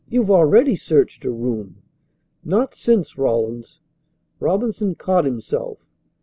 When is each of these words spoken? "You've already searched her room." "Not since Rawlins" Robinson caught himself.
"You've 0.09 0.31
already 0.31 0.75
searched 0.75 1.23
her 1.25 1.29
room." 1.31 1.83
"Not 2.43 2.73
since 2.73 3.19
Rawlins" 3.19 3.81
Robinson 4.39 4.95
caught 4.95 5.25
himself. 5.25 5.85